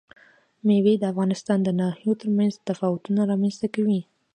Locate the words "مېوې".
0.65-0.93